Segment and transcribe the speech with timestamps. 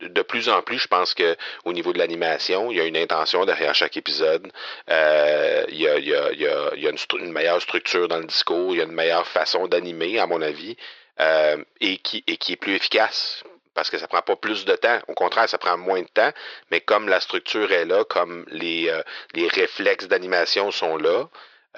[0.00, 2.96] de plus en plus, je pense que au niveau de l'animation, il y a une
[2.96, 4.50] intention derrière chaque épisode.
[4.88, 9.26] Euh, il y a, une, meilleure structure dans le discours, il y a une meilleure
[9.26, 10.76] façon d'animer, à mon avis,
[11.20, 13.44] euh, et, qui, est plus efficace
[13.74, 14.98] parce que ça prend pas plus de temps.
[15.08, 16.32] Au contraire, ça prend moins de temps.
[16.70, 19.02] Mais comme la structure est là, comme les, euh,
[19.34, 21.28] les réflexes d'animation sont là,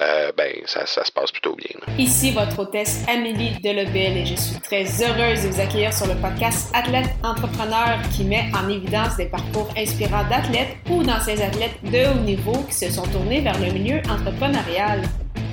[0.01, 1.79] euh, ben ça, se passe plutôt bien.
[1.99, 6.15] Ici votre hôtesse Amélie Delobel et je suis très heureuse de vous accueillir sur le
[6.15, 12.11] podcast Athlète Entrepreneur qui met en évidence des parcours inspirants d'athlètes ou d'anciens athlètes de
[12.11, 15.03] haut niveau qui se sont tournés vers le milieu entrepreneurial.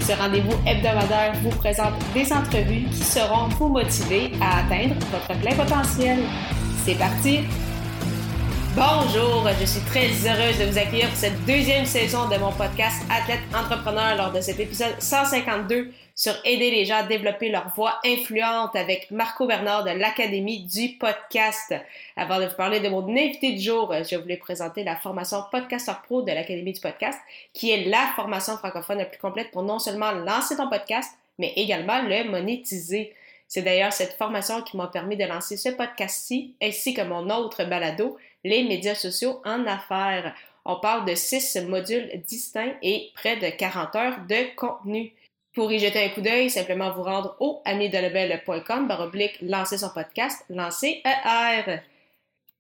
[0.01, 5.55] Ce rendez-vous hebdomadaire vous présente des entrevues qui seront vous motiver à atteindre votre plein
[5.55, 6.19] potentiel.
[6.85, 7.41] C'est parti!
[8.75, 13.01] Bonjour, je suis très heureuse de vous accueillir pour cette deuxième saison de mon podcast
[13.09, 17.99] Athlète Entrepreneur lors de cet épisode 152 sur aider les gens à développer leur voix
[18.05, 21.73] influente avec Marco Bernard de l'Académie du podcast.
[22.15, 25.93] Avant de vous parler de mon invité du jour, je voulais présenter la formation Podcaster
[26.03, 27.19] Pro de l'Académie du podcast,
[27.53, 31.53] qui est la formation francophone la plus complète pour non seulement lancer ton podcast, mais
[31.55, 33.15] également le monétiser.
[33.47, 37.63] C'est d'ailleurs cette formation qui m'a permis de lancer ce podcast-ci, ainsi que mon autre
[37.63, 40.35] balado, les médias sociaux en affaires.
[40.65, 45.13] On parle de six modules distincts et près de 40 heures de contenu.
[45.53, 50.45] Pour y jeter un coup d'œil, simplement vous rendre au amidelebel.com baroblique lancer son podcast,
[50.49, 51.79] lancer ER.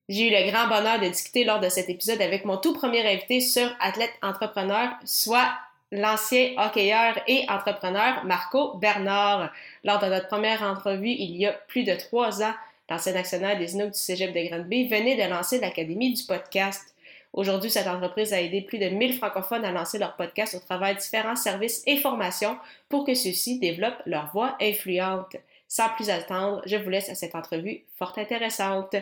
[0.09, 3.07] J'ai eu le grand bonheur de discuter lors de cet épisode avec mon tout premier
[3.07, 5.51] invité sur Athlète Entrepreneur, soit
[5.91, 9.51] l'ancien hockeyeur et entrepreneur Marco Bernard.
[9.83, 12.53] Lors de notre première entrevue il y a plus de trois ans,
[12.89, 16.95] l'ancien actionnaire des Inuits du Cégep de Granby, venait de lancer l'Académie du podcast.
[17.33, 20.95] Aujourd'hui, cette entreprise a aidé plus de 1000 francophones à lancer leur podcast au travers
[20.95, 22.57] de différents services et formations
[22.89, 25.35] pour que ceux-ci développent leur voix influente.
[25.67, 28.95] Sans plus attendre, je vous laisse à cette entrevue fort intéressante.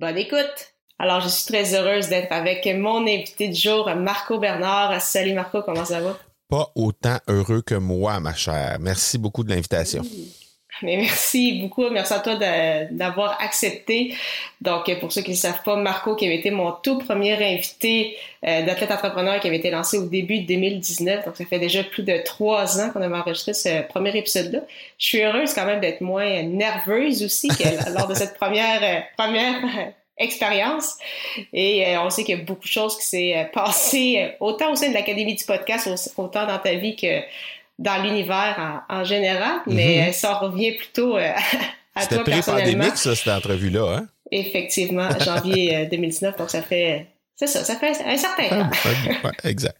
[0.00, 0.74] Bonne écoute!
[0.98, 5.02] Alors, je suis très heureuse d'être avec mon invité du jour, Marco Bernard.
[5.02, 6.16] Salut Marco, comment ça va?
[6.48, 8.78] Pas autant heureux que moi, ma chère.
[8.80, 10.02] Merci beaucoup de l'invitation.
[10.82, 11.88] Mais merci beaucoup.
[11.90, 12.36] Merci à toi
[12.90, 14.14] d'avoir accepté.
[14.60, 18.16] Donc, pour ceux qui ne savent pas, Marco, qui avait été mon tout premier invité
[18.46, 21.26] euh, d'athlète entrepreneur qui avait été lancé au début de 2019.
[21.26, 24.60] Donc, ça fait déjà plus de trois ans qu'on avait enregistré ce premier épisode-là.
[24.98, 29.00] Je suis heureuse quand même d'être moins nerveuse aussi que lors de cette première, euh,
[29.16, 30.96] première euh, expérience.
[31.52, 34.88] Et on sait qu'il y a beaucoup de choses qui s'est passé autant au sein
[34.88, 37.20] de l'Académie du podcast, autant dans ta vie que
[37.78, 40.12] dans l'univers en, général, mais mhm.
[40.12, 41.32] ça revient plutôt euh,
[41.94, 42.42] à toi personnellement.
[42.42, 44.06] C'était pandémique, ça, cette entrevue-là, hein?
[44.30, 47.06] Effectivement, janvier 2019, euh, donc ça fait...
[47.36, 48.70] C'est ça, ça fait un certain temps.
[49.44, 49.76] exact.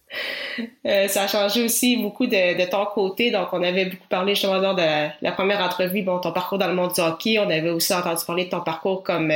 [0.85, 3.31] Euh, ça a changé aussi beaucoup de, de, ton côté.
[3.31, 4.83] Donc, on avait beaucoup parlé justement lors de
[5.21, 7.39] la, première entrevue, bon, ton parcours dans le monde du hockey.
[7.39, 9.31] On avait aussi entendu parler de ton parcours comme,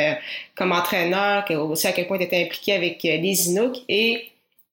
[0.53, 4.29] comme entraîneur, aussi à quel point tu étais impliqué avec les Inuks et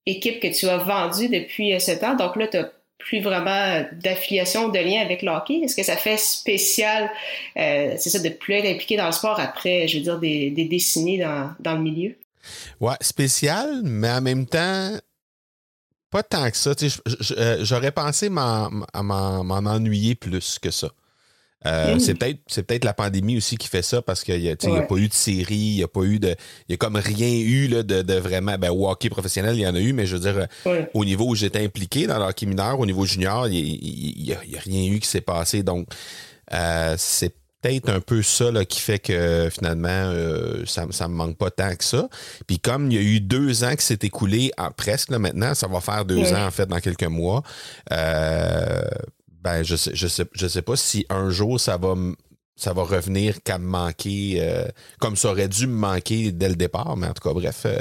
[0.06, 2.16] équipe que tu as vendue depuis ce temps.
[2.16, 2.68] Donc là, tu as
[3.06, 5.60] plus vraiment d'affiliation, de lien avec le hockey?
[5.62, 7.08] Est-ce que ça fait spécial,
[7.56, 10.50] euh, c'est ça, de plus être impliqué dans le sport après, je veux dire, des,
[10.50, 12.16] décennies dans, dans le milieu?
[12.80, 14.90] Ouais, spécial, mais en même temps,
[16.10, 16.72] pas tant que ça.
[17.36, 20.88] Euh, j'aurais pensé m'en ennuyer plus que ça.
[21.66, 24.52] Euh, c'est peut-être c'est peut-être la pandémie aussi qui fait ça parce qu'il n'y a,
[24.52, 26.34] a, pas eu de série, il n'y a pas eu de.
[26.68, 28.56] Il y a comme rien eu là, de, de, vraiment.
[28.58, 30.46] Ben, hockey professionnel, il y en a eu, mais je veux dire,
[30.94, 34.36] au niveau où j'étais impliqué dans le hockey mineur, au niveau junior, il n'y a,
[34.36, 35.62] a, rien eu qui s'est passé.
[35.62, 35.88] Donc,
[36.52, 41.14] euh, c'est peut-être un peu ça là, qui fait que finalement, euh, ça ne me
[41.14, 42.08] manque pas tant que ça.
[42.46, 45.54] Puis comme il y a eu deux ans qui s'est écoulé, en, presque là, maintenant,
[45.54, 47.42] ça va faire deux ans en fait dans quelques mois.
[47.92, 48.82] Euh,
[49.46, 51.94] ben, je sais, je sais, je sais pas si un jour ça va
[52.56, 54.64] ça va revenir qu'à me manquer euh,
[54.98, 57.78] comme ça aurait dû me manquer dès le départ mais en tout cas bref euh,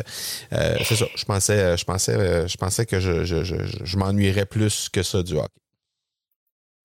[0.54, 1.08] euh, c'est ça.
[1.16, 5.24] Je pensais je pensais je pensais que je, je, je, je m'ennuierais plus que ça
[5.24, 5.48] du hockey.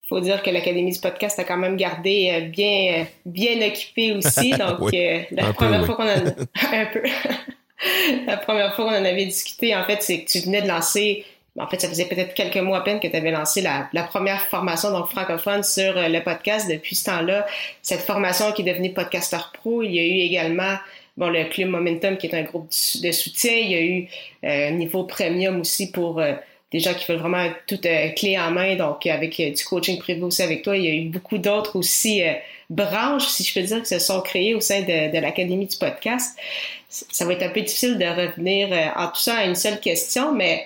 [0.09, 4.49] Faut dire que l'Académie du podcast a quand même gardé bien bien occupé aussi.
[4.57, 4.91] Donc
[5.29, 6.15] la première fois qu'on a
[6.71, 7.03] un peu.
[8.27, 11.25] La première fois qu'on en avait discuté en fait c'est que tu venais de lancer
[11.59, 14.41] en fait, ça faisait peut-être quelques mois à peine que tu avais lancé la, première
[14.41, 16.69] formation donc francophone sur euh, le podcast.
[16.69, 17.45] Depuis ce temps-là,
[17.81, 20.75] cette formation qui est devenue Podcaster Pro, il y a eu également
[21.17, 23.51] bon le Club Momentum qui est un groupe de soutien.
[23.51, 24.07] Il y a eu
[24.45, 26.33] euh, niveau premium aussi pour euh,
[26.71, 27.79] des gens qui veulent vraiment tout
[28.15, 30.77] clé en main, donc avec du coaching privé aussi avec toi.
[30.77, 32.23] Il y a eu beaucoup d'autres aussi
[32.69, 35.75] branches, si je peux dire, qui se sont créées au sein de, de l'Académie du
[35.75, 36.39] podcast.
[36.87, 40.33] Ça va être un peu difficile de revenir en tout ça à une seule question,
[40.33, 40.65] mais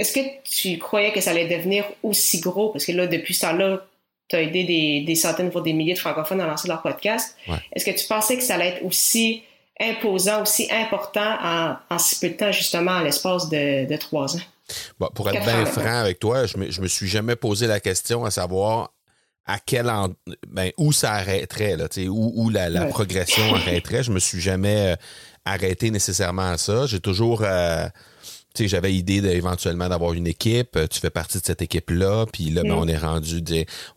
[0.00, 2.70] est-ce que tu croyais que ça allait devenir aussi gros?
[2.70, 3.86] Parce que là, depuis ce temps-là,
[4.28, 7.36] tu as aidé des, centaines, voire des milliers de francophones à lancer leur podcast.
[7.72, 9.42] Est-ce que tu pensais que ça allait être aussi
[9.78, 11.36] imposant, aussi important
[11.90, 14.40] en, si peu de temps, justement, à l'espace de, trois ans?
[15.14, 18.30] pour être bien franc avec toi, je me, me suis jamais posé la question à
[18.30, 18.92] savoir
[19.44, 19.90] à quel
[20.48, 24.04] ben, où ça arrêterait, là, où, où la, progression arrêterait.
[24.04, 24.96] Je me suis jamais euh,
[25.44, 26.86] arrêté nécessairement à ça.
[26.86, 27.88] J'ai toujours euh,
[28.58, 30.76] j'avais idée éventuellement d'avoir une équipe.
[30.76, 32.26] Euh, tu fais partie de cette équipe-là.
[32.32, 33.42] Puis là, ben, on est rendu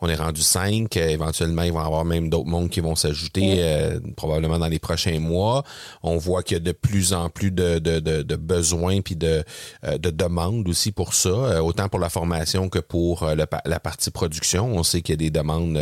[0.02, 0.98] on est rendu cinq.
[0.98, 4.68] Euh, éventuellement, il va y avoir même d'autres mondes qui vont s'ajouter euh, probablement dans
[4.68, 5.64] les prochains mois.
[6.04, 9.44] On voit qu'il y a de plus en plus de, de, de, besoins puis de,
[9.84, 14.76] de demandes aussi pour ça, autant pour la formation que pour la partie production.
[14.76, 15.80] On sait qu'il y a des demandes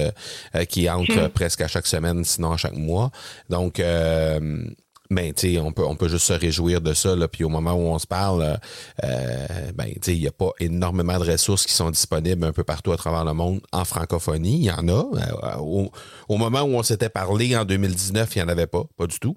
[0.69, 1.29] qui entrent hmm.
[1.29, 3.11] presque à chaque semaine, sinon à chaque mois.
[3.49, 3.81] Donc,
[5.11, 7.15] ben, tu on peut, on peut juste se réjouir de ça.
[7.15, 7.27] Là.
[7.27, 8.57] Puis au moment où on se parle,
[9.03, 12.91] euh, ben, il n'y a pas énormément de ressources qui sont disponibles un peu partout
[12.93, 14.57] à travers le monde en francophonie.
[14.57, 14.91] Il y en a.
[14.91, 15.91] Euh, au,
[16.29, 19.19] au, moment où on s'était parlé en 2019, il n'y en avait pas, pas du
[19.19, 19.35] tout.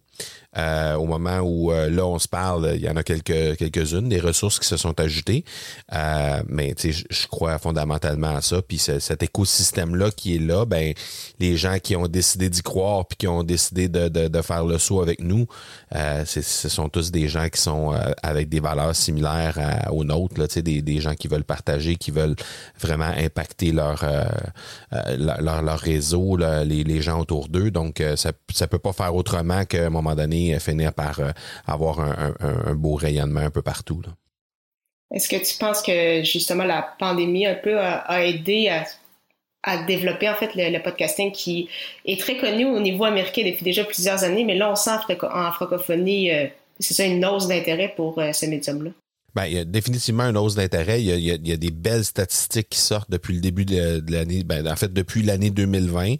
[0.56, 4.08] Euh, au moment où euh, là on se parle, il y en a quelques quelques-unes
[4.08, 5.44] des ressources qui se sont ajoutées,
[5.92, 8.62] euh, mais je crois fondamentalement à ça.
[8.62, 10.94] Puis cet écosystème là qui est là, ben
[11.40, 14.64] les gens qui ont décidé d'y croire puis qui ont décidé de, de, de faire
[14.64, 15.46] le saut avec nous,
[15.92, 20.82] ce sont tous des gens qui sont avec des valeurs similaires aux nôtres, là, des,
[20.82, 22.36] des gens qui veulent partager, qui veulent
[22.78, 24.04] vraiment impacter leur
[25.18, 27.70] leur, leur, réseau, les, les gens autour d'eux.
[27.70, 31.30] Donc ça ça peut pas faire autrement qu'à un moment donné euh, finir par euh,
[31.66, 34.02] avoir un, beau rayonnement un peu partout.
[35.12, 38.68] Est-ce que tu penses que justement la pandémie un peu a, aidé
[39.62, 41.68] à, développer en fait le, podcasting qui
[42.04, 44.90] est très connu au niveau américain depuis déjà plusieurs années, mais là on sent
[45.22, 46.46] en francophonie, euh,
[46.80, 48.90] c'est ça une hausse d'intérêt pour ce médium-là?
[49.34, 51.02] Ben, il y a définitivement une hausse d'intérêt.
[51.02, 54.66] Il, il, y a des belles statistiques qui sortent depuis le début de, l'année, ben,
[54.66, 56.16] en fait depuis l'année 2020.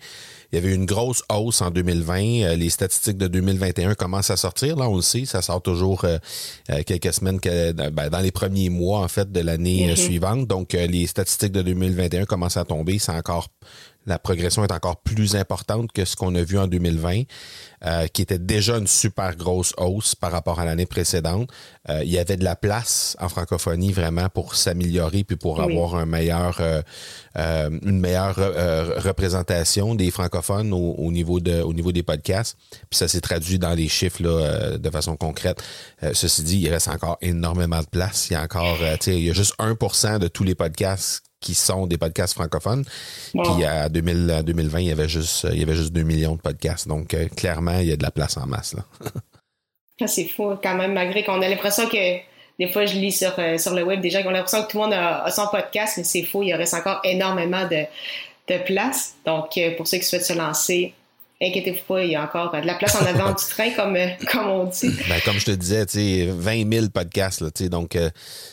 [0.54, 2.20] Il y avait une grosse hausse en 2020.
[2.20, 4.76] Euh, les statistiques de 2021 commencent à sortir.
[4.76, 6.18] Là, on le sait, ça sort toujours euh,
[6.70, 9.96] euh, quelques semaines ben, dans les premiers mois en fait de l'année mm-hmm.
[9.96, 10.46] suivante.
[10.46, 12.98] Donc, les statistiques de 2021 commencent à tomber.
[13.00, 13.48] C'est encore
[14.06, 17.22] la progression est encore plus importante que ce qu'on a vu en 2020,
[17.86, 21.50] euh, qui était déjà une super grosse hausse par rapport à l'année précédente.
[21.88, 25.96] Euh, il y avait de la place en francophonie vraiment pour s'améliorer puis pour avoir
[25.96, 28.36] un meilleur, euh, une meilleure
[29.02, 32.56] représentation des francophones au, niveau de, au niveau des podcasts.
[32.90, 35.62] Puis ça s'est traduit dans les chiffres là, de façon concrète.
[36.12, 38.28] ceci dit, il reste encore énormément de place.
[38.30, 41.86] Il y a encore, il y a juste 1% de tous les podcasts qui sont
[41.86, 42.84] des podcasts francophones.
[43.32, 46.40] Puis à 2000, 2020, il y avait juste il y avait juste 2 millions de
[46.40, 46.88] podcasts.
[46.88, 48.82] Donc euh, clairement, il y a de la place en masse là.
[50.06, 52.18] c'est fou quand même, malgré qu'on a l'impression que
[52.58, 54.70] des fois je lis sur, euh, sur le web des gens qui ont l'impression que
[54.70, 57.84] tout le monde a, son podcast, mais c'est faux, il reste encore énormément de,
[58.48, 59.14] de place.
[59.26, 60.94] Donc euh, pour ceux qui souhaitent se lancer,
[61.40, 64.08] inquiétez-vous pas, il y a encore de la place en avant du train, comme, euh,
[64.30, 64.90] comme on dit.
[65.08, 65.84] Ben, comme je te disais,
[66.26, 68.10] 20 000 podcasts, là, donc euh,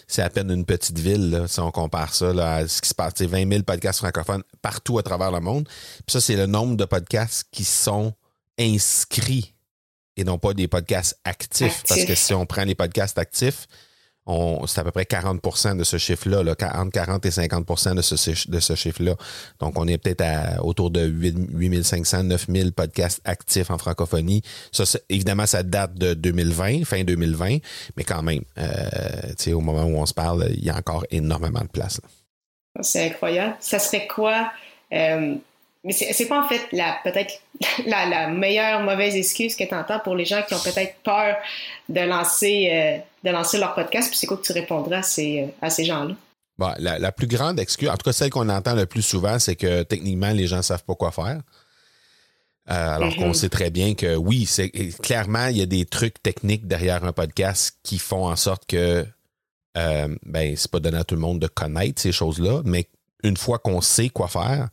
[0.08, 3.14] c'est à peine une petite ville, si on compare ça à ce qui se passe.
[3.22, 5.68] 20 000 podcasts francophones partout à travers le monde.
[5.68, 8.14] Puis ça, c'est le nombre de podcasts qui sont
[8.60, 9.54] inscrits
[10.18, 11.84] et non pas des podcasts actifs.
[11.88, 13.68] Parce que si on prend les podcasts actifs,
[14.68, 18.50] c'est à peu près 40% de ce chiffre-là, là, entre 40 et 50 de ce,
[18.50, 19.16] de ce chiffre-là.
[19.60, 24.42] Donc, on est peut-être à autour de 8500, 9000 podcasts actifs en francophonie.
[24.72, 27.58] Ça, évidemment, ça date de 2020, fin 2020,
[27.98, 31.62] mais quand même, euh, au moment où on se parle, il y a encore énormément
[31.62, 32.00] de place.
[32.82, 33.56] C'est incroyable.
[33.60, 34.52] Ça serait quoi...
[34.94, 35.36] Euh,
[35.84, 37.42] mais c'est pas en fait la peut-être
[37.88, 41.38] la, la, meilleure mauvaise excuse que tu entends pour les gens qui ont peut-être peur
[41.90, 44.10] de lancer euh, de lancer leur podcast.
[44.10, 46.16] Puis c'est quoi que tu répondras à ces, à ces gens-là?
[46.58, 49.40] Bon, la, la, plus grande excuse, en tout cas celle qu'on entend le plus souvent,
[49.40, 51.42] c'est que techniquement les gens savent pas quoi faire.
[52.70, 53.34] Euh, alors qu'on mm-hmm.
[53.34, 54.70] sait très bien que oui, c'est
[55.02, 59.06] clairement il y a des trucs techniques derrière un podcast qui font en sorte que
[59.78, 62.88] euh, ben c'est pas donné à tout le monde de connaître ces choses-là, mais
[63.24, 64.70] une fois qu'on sait quoi faire,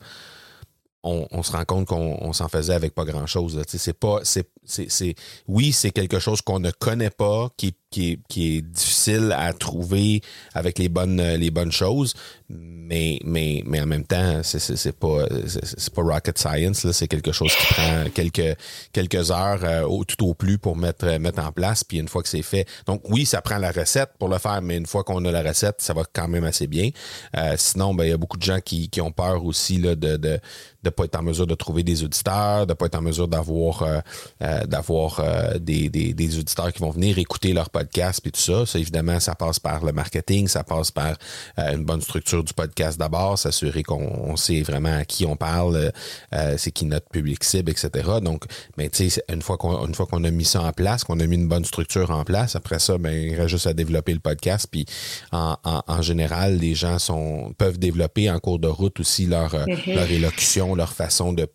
[1.03, 3.61] on, se rend compte qu'on s'en faisait avec pas grand chose.
[3.67, 5.15] C'est pas, c'est, c'est,
[5.47, 10.21] oui, c'est quelque chose qu'on ne connaît pas, qui, qui, qui, est difficile à trouver
[10.53, 12.13] avec les bonnes, les bonnes choses,
[12.51, 16.91] mais, mais, mais en même temps, c'est pas, c'est pas rocket science.
[16.91, 18.57] C'est quelque chose qui prend quelques,
[18.91, 21.83] quelques heures euh, tout au plus pour mettre, mettre en place.
[21.83, 24.61] Puis une fois que c'est fait, donc oui, ça prend la recette pour le faire,
[24.63, 26.89] mais une fois qu'on a la recette, ça va quand même assez bien.
[27.37, 29.95] Euh, sinon, ben il y a beaucoup de gens qui, qui ont peur aussi là,
[29.95, 30.39] de, de
[30.81, 33.83] de pas être en mesure de trouver des auditeurs, de pas être en mesure d'avoir
[33.83, 35.21] euh, d'avoir
[35.59, 38.65] des, des, des, auditeurs qui vont venir écouter leur podcast podcast et tout ça.
[38.65, 41.15] Ça, évidemment, ça passe par le marketing, ça passe par
[41.57, 45.91] euh, une bonne structure du podcast d'abord, s'assurer qu'on sait vraiment à qui on parle,
[46.33, 47.89] euh, c'est qui notre public cible, etc.
[48.21, 48.45] Donc,
[48.77, 51.19] mais tu sais, une fois qu'on une fois qu'on a mis ça en place, qu'on
[51.19, 54.13] a mis une bonne structure en place, après ça, ben il reste juste à développer
[54.13, 54.67] le podcast.
[54.69, 54.85] Puis
[55.31, 59.95] en, en, général, les gens sont peuvent développer en cours de route aussi leur mm-hmm.
[59.95, 61.47] leur élocution, leur façon de,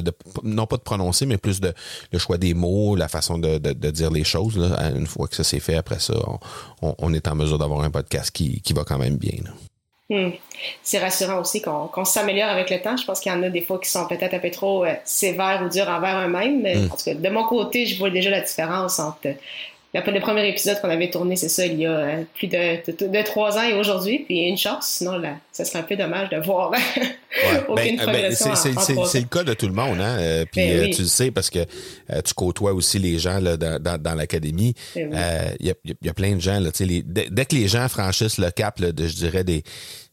[0.00, 0.12] de
[0.44, 1.72] non pas de prononcer, mais plus de
[2.12, 4.56] le choix des mots, la façon de, de, dire les choses.
[4.56, 4.92] Là.
[4.94, 6.14] Une fois que ça s'est fait, après ça,
[6.80, 9.40] on, est en mesure d'avoir un podcast qui, qui va quand même bien.
[10.10, 10.30] Hmm.
[10.82, 12.96] C'est rassurant aussi qu'on s'améliore avec le temps.
[12.96, 14.94] Je pense qu'il y en a des fois qui sont peut-être un peu trop euh,
[15.04, 16.60] sévères ou durs envers eux-mêmes.
[16.60, 16.90] Mais hmm.
[16.92, 19.28] en tout cas, de mon côté, je vois déjà la différence entre
[19.94, 23.58] le premier épisode qu'on avait tourné, c'est ça, il y a euh, plus de, trois
[23.58, 26.70] ans et aujourd'hui, puis une chance, sinon là, ça serait un peu dommage de voir
[27.68, 30.16] aucune ben, ben C'est le cas de tout le monde, hein?
[30.18, 31.64] Euh, puis ben euh, tu le sais parce que
[32.24, 34.74] tu côtoies aussi les gens là, dans, l'académie.
[34.96, 35.10] Il
[35.60, 39.06] y, a, plein de gens, là, les, dès, que les gens franchissent le cap de,
[39.06, 39.62] je dirais, des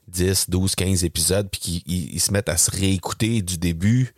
[0.10, 4.14] 10, 12, 15 épisodes, puis qu'ils se mettent à se réécouter du début,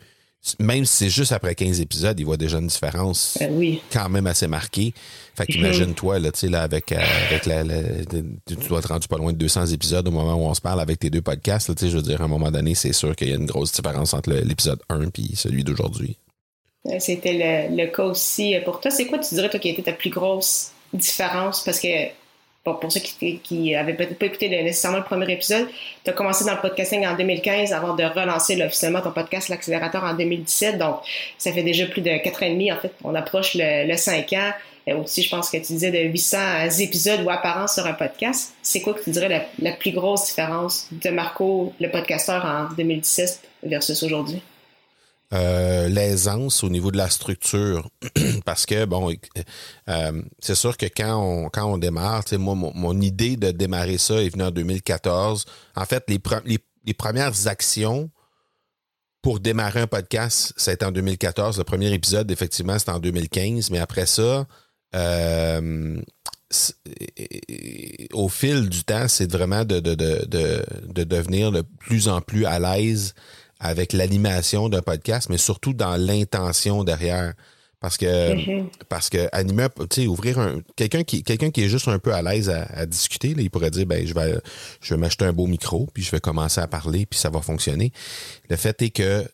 [0.59, 4.25] même si c'est juste après 15 épisodes, il voit déjà une différence ben quand même
[4.25, 4.93] assez marquée.
[5.35, 9.17] Fait qu'imagine-toi, là, tu sais, là, avec, euh, avec la, tu dois être rendu pas
[9.17, 11.95] loin de 200 épisodes au moment où on se parle avec tes deux podcasts, je
[11.95, 14.31] veux dire, à un moment donné, c'est sûr qu'il y a une grosse différence entre
[14.31, 16.17] l'épisode 1 et celui d'aujourd'hui.
[16.99, 18.89] C'était le, le, cas aussi pour toi.
[18.89, 21.63] C'est quoi, tu dirais, toi, qui a été ta plus grosse différence?
[21.63, 21.87] Parce que
[22.63, 25.67] pour ceux qui n'avaient peut-être pas écouté nécessairement le premier épisode,
[26.03, 30.03] tu as commencé dans le podcasting en 2015 avant de relancer officiellement ton podcast L'accélérateur
[30.03, 30.77] en 2017.
[30.77, 30.97] Donc,
[31.39, 32.71] ça fait déjà plus de quatre ans et demi.
[32.71, 34.51] En fait, on approche le, le 5 ans.
[34.85, 38.53] Et aussi, je pense que tu disais de 800 épisodes ou apparences sur un podcast.
[38.61, 42.73] C'est quoi que tu dirais la, la plus grosse différence de Marco, le podcasteur, en
[42.75, 44.41] 2017 versus aujourd'hui?
[45.33, 47.89] Euh, l'aisance au niveau de la structure.
[48.45, 49.13] Parce que, bon,
[49.87, 54.21] euh, c'est sûr que quand on, quand on démarre, moi, mon, idée de démarrer ça
[54.21, 55.45] est venue en 2014.
[55.77, 58.09] En fait, les, premières actions
[59.21, 61.57] pour démarrer un podcast, c'était en 2014.
[61.59, 63.69] Le premier épisode, effectivement, c'était en 2015.
[63.71, 64.45] Mais après ça,
[64.95, 66.01] euh,
[68.11, 72.59] au fil du temps, c'est vraiment de, de, de, devenir de plus en plus à
[72.59, 73.13] l'aise
[73.61, 77.33] avec l'animation d'un podcast, mais surtout dans l'intention derrière.
[77.79, 78.69] Parce que, mm-hmm.
[78.89, 82.13] parce que animer, tu sais, ouvrir un, quelqu'un qui, quelqu'un qui est juste un peu
[82.13, 84.39] à l'aise à, discuter, là, il pourrait dire, ben, je vais,
[84.81, 87.41] je vais m'acheter un beau micro, puis je vais commencer à parler, puis ça va
[87.41, 87.91] fonctionner.
[88.49, 89.25] Le fait est que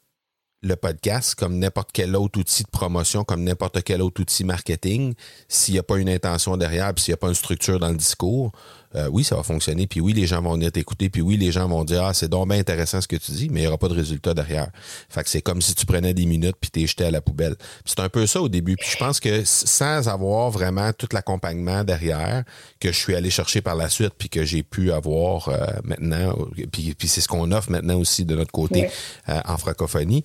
[0.61, 5.13] le podcast, comme n'importe quel autre outil de promotion, comme n'importe quel autre outil marketing,
[5.47, 7.89] s'il n'y a pas une intention derrière, puis s'il n'y a pas une structure dans
[7.89, 8.51] le discours,
[8.95, 11.51] euh, oui, ça va fonctionner, puis oui, les gens vont venir t'écouter, puis oui, les
[11.51, 13.67] gens vont dire Ah, c'est donc bien intéressant ce que tu dis, mais il n'y
[13.67, 14.69] aura pas de résultat derrière.
[15.09, 17.55] Fait que c'est comme si tu prenais des minutes puis t'es jeté à la poubelle.
[17.85, 18.75] C'est un peu ça au début.
[18.77, 22.43] Puis je pense que sans avoir vraiment tout l'accompagnement derrière,
[22.79, 26.35] que je suis allé chercher par la suite, puis que j'ai pu avoir euh, maintenant,
[26.71, 28.89] puis, puis c'est ce qu'on offre maintenant aussi de notre côté
[29.29, 30.23] euh, en francophonie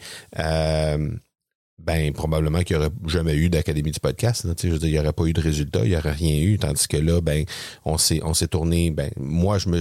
[1.84, 4.46] ben probablement qu'il n'y aurait jamais eu d'académie du podcast.
[4.62, 6.58] je veux dire, il n'y aurait pas eu de résultat, il n'y aurait rien eu.
[6.58, 7.44] Tandis que là, ben,
[7.84, 8.90] on s'est on s'est tourné.
[8.90, 9.80] Ben, moi, je me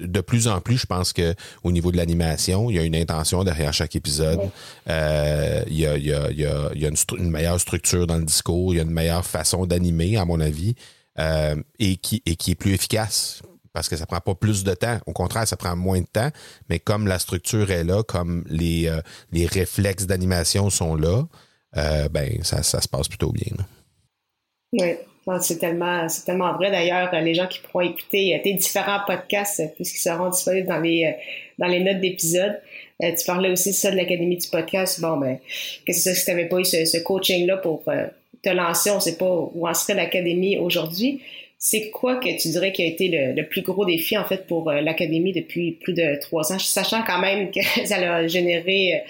[0.00, 2.96] de plus en plus, je pense que au niveau de l'animation, il y a une
[2.96, 4.40] intention derrière chaque épisode.
[4.88, 7.60] Euh, il y a, il y a, il y a, il y a une, meilleure
[7.60, 10.74] structure dans le discours, il y a une meilleure façon d'animer, à mon avis,
[11.18, 14.74] euh, et qui et qui est plus efficace parce que ça prend pas plus de
[14.74, 14.98] temps.
[15.06, 16.30] Au contraire, ça prend moins de temps.
[16.68, 19.00] Mais comme la structure est là, comme les, euh,
[19.32, 21.24] les réflexes d'animation sont là,
[21.76, 23.52] euh, ben ça, ça, se passe plutôt bien.
[24.72, 24.94] Oui,
[25.40, 26.70] c'est tellement, c'est tellement vrai.
[26.70, 31.14] D'ailleurs, les gens qui pourront écouter euh, tes différents podcasts, puisqu'ils seront disponibles dans les,
[31.58, 32.60] dans les notes d'épisode.
[33.00, 35.00] tu parlais aussi de ça de l'Académie du podcast.
[35.00, 35.38] Bon, ben,
[35.86, 38.90] que c'est si tu n'avais pas eu ce, ce coaching-là pour te lancer?
[38.90, 41.22] On ne sait pas où en serait l'Académie aujourd'hui.
[41.62, 44.70] C'est quoi que tu dirais qui a été le, plus gros défi en fait pour
[44.70, 49.02] euh, l'académie depuis plus de trois ans, sachant quand même que ça a généré,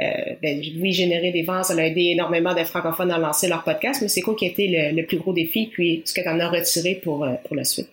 [0.00, 0.04] euh,
[0.40, 4.02] ben, oui, généré des ventes, ça a aidé énormément de francophones à lancer leur podcast,
[4.02, 6.38] mais c'est quoi qui a été le, plus gros défi, puis ce que tu en
[6.38, 7.88] as retiré pour, euh, pour la suite?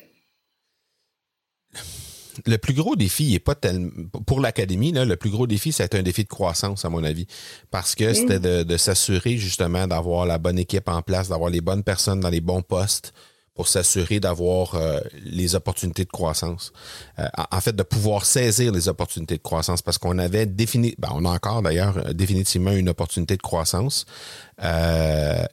[2.48, 3.92] le plus gros défi est pas tellement
[4.26, 7.28] pour l'académie le plus gros défi c'est un défi de croissance à mon avis.
[7.70, 11.62] Parce que c'était de, de s'assurer justement d'avoir la bonne équipe en place d'avoir les
[11.62, 13.14] bonnes personnes dans les bons postes
[13.56, 16.74] pour s'assurer d'avoir euh, les opportunités de croissance.
[17.20, 21.10] Euh, en fait, de pouvoir saisir les opportunités de croissance parce qu'on avait défini, ben,
[21.14, 24.06] on a encore d'ailleurs euh, définitivement une opportunité de croissance.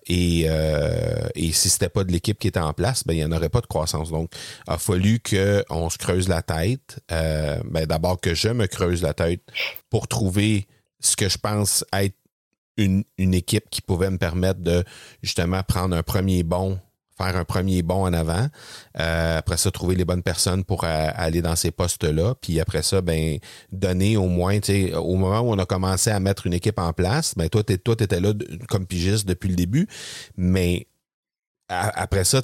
[0.06, 0.46] et,
[1.34, 3.48] et si c'était pas de l'équipe qui était en place, ben il n'y en aurait
[3.48, 4.10] pas de croissance.
[4.10, 4.30] Donc,
[4.66, 7.00] il a fallu qu'on se creuse la tête.
[7.08, 9.42] ben, d'abord que je me creuse la tête
[9.90, 10.68] pour trouver
[11.00, 12.16] ce que je pense être
[12.76, 14.84] une, une équipe qui pouvait me permettre de
[15.22, 16.78] justement prendre un premier bon
[17.22, 18.46] faire un premier bond en avant.
[18.98, 22.34] Euh, après ça, trouver les bonnes personnes pour aller dans ces postes-là.
[22.40, 23.38] Puis après ça, ben
[23.72, 24.58] donner au moins,
[24.94, 27.72] au moment où on a commencé à mettre une équipe en place, ben toi, tu
[27.74, 28.32] étais là
[28.68, 29.86] comme pigiste depuis le début,
[30.36, 30.86] mais
[31.70, 32.42] après ça,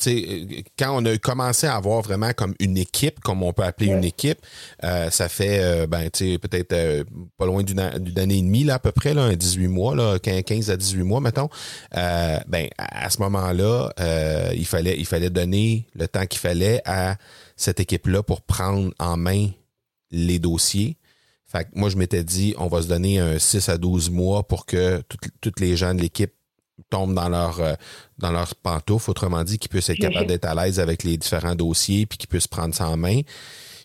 [0.78, 4.04] quand on a commencé à avoir vraiment comme une équipe, comme on peut appeler une
[4.04, 4.38] équipe,
[4.84, 7.04] euh, ça fait euh, ben, peut-être euh,
[7.36, 10.70] pas loin d'une année et demie, là, à peu près, là, 18 mois, là, 15
[10.70, 11.48] à 18 mois, mettons.
[11.92, 13.90] ben, à ce moment-là,
[14.54, 17.16] il, fallait, il fallait donner le temps qu'il fallait à
[17.56, 19.48] cette équipe-là pour prendre en main
[20.12, 20.98] les dossiers.
[21.46, 24.46] Fait que moi, je m'étais dit, on va se donner un 6 à 12 mois
[24.46, 25.02] pour que
[25.40, 26.32] toutes les gens de l'équipe
[26.90, 27.74] tombent dans leur euh,
[28.18, 31.54] dans leurs pantoufles, autrement dit, qu'ils puissent être capables d'être à l'aise avec les différents
[31.54, 33.20] dossiers, puis qu'ils puissent prendre ça en main.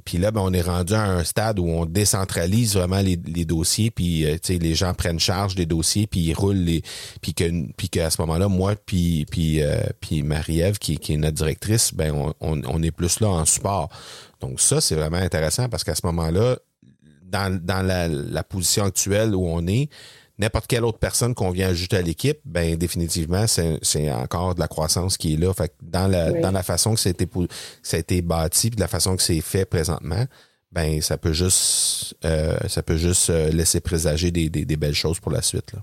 [0.06, 3.92] Puis là, ben, on est rendu à un stade où on décentralise vraiment les, dossiers,
[3.92, 6.82] puis euh, les gens prennent charge des dossiers, puis ils roulent les,
[7.22, 7.44] puis que,
[7.74, 11.94] puis qu'à ce moment-là, moi, puis puis euh, puis Marie-Ève, qui, qui est notre directrice,
[11.94, 13.90] ben on, on, est plus là en support.
[14.40, 16.58] Donc ça, c'est vraiment intéressant parce qu'à ce moment-là,
[17.24, 19.90] dans, dans la, la position actuelle où on est,
[20.42, 24.68] n'importe quelle autre personne qu'on vient ajouter à l'équipe, ben définitivement, c'est encore de la
[24.68, 25.54] croissance qui est là.
[25.54, 27.28] Fait dans la, dans la façon que ça a été,
[27.84, 30.26] ça a été bâti, puis de la façon que c'est fait présentement,
[30.72, 35.20] ben ça peut juste euh, ça peut juste euh, laisser présager des, des, belles choses
[35.20, 35.74] pour la suite.
[35.74, 35.80] Là.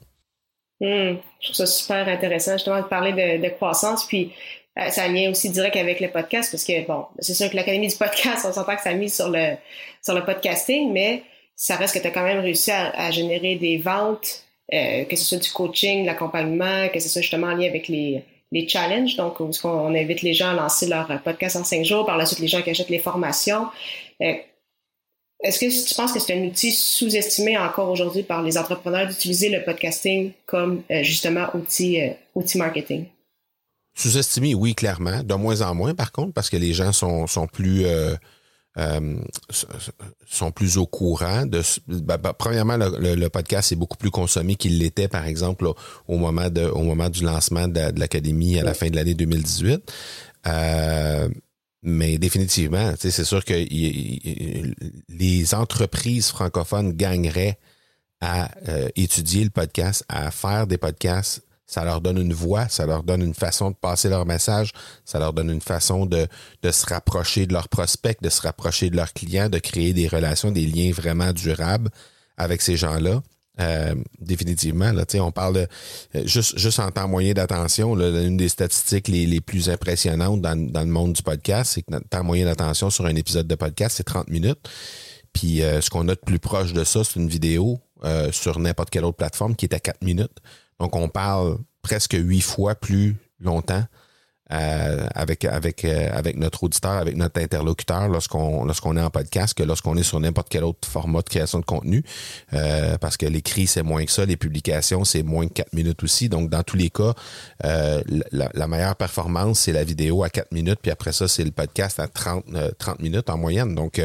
[0.80, 1.18] Hmm.
[1.40, 4.06] je trouve ça super intéressant justement de parler de, croissance.
[4.06, 4.32] Puis
[4.78, 7.88] euh, ça vient aussi direct avec le podcast parce que bon, c'est sûr que l'Académie
[7.88, 9.56] du podcast, on s'entend que ça a mis sur le
[10.02, 11.22] sur le podcasting, mais
[11.58, 15.24] ça reste que tu as quand même réussi à, générer des ventes, euh, que ce
[15.24, 18.22] soit du coaching, l'accompagnement, que ce soit justement en lien avec les,
[18.52, 19.16] les challenges.
[19.16, 22.26] Donc, où on invite les gens à lancer leur podcast en cinq jours, par la
[22.26, 23.66] suite les gens qui achètent les formations.
[24.22, 24.34] Euh,
[25.40, 29.48] est-ce que tu penses que c'est un outil sous-estimé encore aujourd'hui par les entrepreneurs d'utiliser
[29.48, 32.00] le podcasting comme euh, justement outil,
[32.34, 33.06] outil marketing?
[33.96, 35.22] Sous-estimé, oui, clairement.
[35.22, 37.84] De moins en moins, par contre, parce que les gens sont, sont plus
[38.76, 39.16] euh,
[40.26, 41.62] sont plus au courant de.
[41.88, 45.72] Ben, ben, premièrement, le, podcast est beaucoup plus consommé qu'il l'était, par exemple,
[46.06, 49.92] au moment de, au moment du lancement de, l'académie à la fin de l'année 2018.
[50.46, 51.28] Euh,
[51.82, 53.54] mais définitivement, c'est sûr que
[55.08, 57.58] les entreprises francophones gagneraient
[58.20, 62.86] à euh, étudier le podcast, à faire des podcasts ça leur donne une voix, ça
[62.86, 64.72] leur donne une façon de passer leur message,
[65.04, 66.26] ça leur donne une façon de,
[66.62, 70.08] de se rapprocher de leurs prospects, de se rapprocher de leurs clients, de créer des
[70.08, 71.90] relations, des liens vraiment durables
[72.38, 73.22] avec ces gens-là.
[73.60, 75.66] Euh, définitivement, là, on parle de
[76.16, 77.98] euh, juste, juste en temps moyen d'attention.
[77.98, 82.08] Une des statistiques les, plus impressionnantes dans, dans, le monde du podcast, c'est que notre
[82.08, 84.60] temps moyen d'attention sur un épisode de podcast, c'est 30 minutes.
[85.34, 87.78] Puis euh, ce qu'on a de plus proche de ça, c'est une vidéo
[88.30, 90.30] sur n'importe quelle autre plateforme qui est à 4 minutes.
[90.80, 93.84] Donc, on parle presque huit fois plus longtemps
[94.50, 99.52] euh, avec avec euh, avec notre auditeur, avec notre interlocuteur lorsqu'on lorsqu'on est en podcast
[99.52, 102.02] que lorsqu'on est sur n'importe quel autre format de création de contenu,
[102.54, 106.02] euh, parce que l'écrit c'est moins que ça, les publications c'est moins que quatre minutes
[106.02, 106.30] aussi.
[106.30, 107.12] Donc dans tous les cas,
[107.62, 112.00] la, meilleure performance c'est la vidéo à quatre minutes, puis après ça c'est le podcast
[112.00, 112.46] à 30
[112.78, 113.74] 30 minutes en moyenne.
[113.74, 114.00] Donc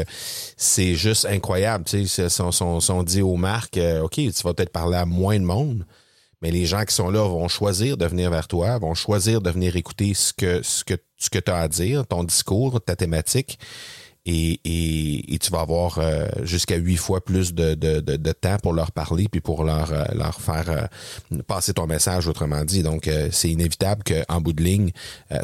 [0.58, 1.84] c'est juste incroyable.
[1.84, 5.44] Tu sais, si on, dit aux marques, ok, tu vas peut-être parler à moins de
[5.44, 5.86] monde
[6.44, 9.48] mais les gens qui sont là vont choisir de venir vers toi, vont choisir de
[9.48, 12.94] venir écouter ce que, ce que, ce que tu as à dire, ton discours, ta
[12.96, 13.58] thématique.
[14.26, 14.60] Et,
[15.32, 18.92] et, tu vas avoir euh, jusqu'à huit fois plus de, de, de, temps pour leur
[18.92, 20.68] parler puis pour leur, euh, leur faire
[21.32, 22.82] euh, passer ton message autrement dit.
[22.82, 24.90] Donc, c'est inévitable qu'en bout de ligne,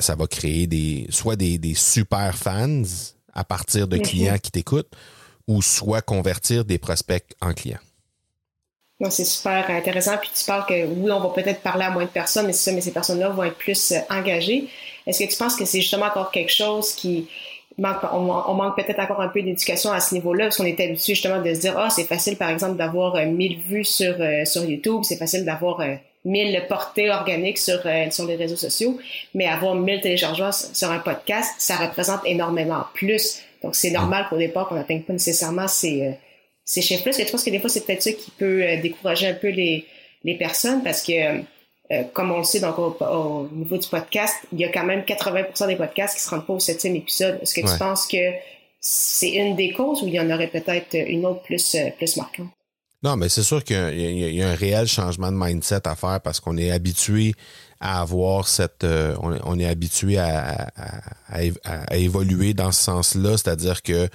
[0.01, 2.83] ça va créer des soit des, des super fans
[3.33, 4.95] à partir de clients qui t'écoutent
[5.47, 7.81] ou soit convertir des prospects en clients
[9.09, 10.19] c'est super intéressant.
[10.19, 12.71] Puis tu parles que oui, on va peut-être parler à moins de personnes, mais c'est
[12.71, 14.67] ça, mais ces personnes-là vont être plus euh, engagées.
[15.07, 17.27] Est-ce que tu penses que c'est justement encore quelque chose qui
[17.79, 18.21] manque, on,
[18.55, 21.55] manque peut-être encore un peu d'éducation à ce niveau-là, parce qu'on est habitué justement de
[21.55, 25.01] se dire, ah, c'est facile, par exemple, d'avoir 1000 euh, vues sur, euh, sur YouTube,
[25.05, 25.83] c'est facile d'avoir
[26.27, 28.99] 1000 portées organiques sur, sur les réseaux sociaux,
[29.35, 33.41] mais avoir 1000 téléchargements sur un podcast, ça représente énormément plus.
[33.63, 36.19] Donc, c'est normal qu'au départ, qu'on n'atteigne pas nécessairement ces,
[36.71, 37.13] ces chiffres-là.
[37.13, 39.85] Tu penses que des fois, c'est peut-être ça qui peut euh, décourager un peu les,
[40.23, 41.43] les personnes parce que, euh,
[41.91, 45.01] euh, comme on le sait, donc au, niveau du podcast, il y a quand même
[45.01, 47.41] 80% des podcasts qui se rendent pas au septième épisode.
[47.43, 48.19] Est-ce que tu penses que
[48.81, 52.51] c'est une des causes ou il y en aurait peut-être une autre plus, plus marquante?
[53.03, 56.39] Non, mais c'est sûr qu'il y, a un réel changement de mindset à faire parce
[56.39, 57.35] qu'on est habitué
[57.81, 60.69] à avoir cette, on, est habitué à,
[61.29, 64.09] à, évoluer dans ce sens-là, c'est-à-dire que